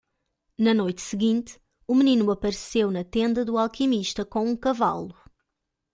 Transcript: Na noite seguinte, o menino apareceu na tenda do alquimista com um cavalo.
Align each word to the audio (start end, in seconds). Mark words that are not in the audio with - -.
Na 0.57 0.73
noite 0.73 0.99
seguinte, 0.99 1.61
o 1.87 1.93
menino 1.93 2.31
apareceu 2.31 2.89
na 2.89 3.03
tenda 3.03 3.45
do 3.45 3.55
alquimista 3.55 4.25
com 4.25 4.43
um 4.49 4.57
cavalo. 4.57 5.13